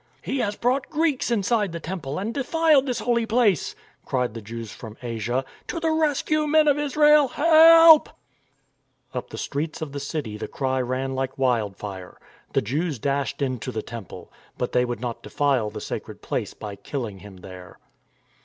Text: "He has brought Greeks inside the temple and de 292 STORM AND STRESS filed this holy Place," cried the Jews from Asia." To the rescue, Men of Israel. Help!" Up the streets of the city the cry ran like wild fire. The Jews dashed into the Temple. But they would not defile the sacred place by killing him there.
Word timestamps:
"He 0.29 0.39
has 0.39 0.55
brought 0.55 0.89
Greeks 0.89 1.29
inside 1.29 1.73
the 1.73 1.79
temple 1.79 2.17
and 2.17 2.33
de 2.33 2.43
292 2.43 2.43
STORM 2.43 2.65
AND 2.65 2.73
STRESS 2.73 2.73
filed 2.73 2.85
this 2.87 3.05
holy 3.05 3.25
Place," 3.27 3.75
cried 4.03 4.33
the 4.33 4.41
Jews 4.41 4.71
from 4.71 4.97
Asia." 5.03 5.45
To 5.67 5.79
the 5.79 5.91
rescue, 5.91 6.47
Men 6.47 6.67
of 6.67 6.79
Israel. 6.79 7.27
Help!" 7.27 8.09
Up 9.13 9.29
the 9.29 9.37
streets 9.37 9.79
of 9.79 9.91
the 9.91 9.99
city 9.99 10.37
the 10.37 10.47
cry 10.47 10.81
ran 10.81 11.13
like 11.13 11.37
wild 11.37 11.77
fire. 11.77 12.17
The 12.53 12.63
Jews 12.63 12.97
dashed 12.97 13.43
into 13.43 13.71
the 13.71 13.83
Temple. 13.83 14.31
But 14.57 14.71
they 14.71 14.85
would 14.85 15.01
not 15.01 15.21
defile 15.21 15.69
the 15.69 15.79
sacred 15.81 16.23
place 16.23 16.55
by 16.55 16.77
killing 16.77 17.19
him 17.19 17.37
there. 17.37 17.77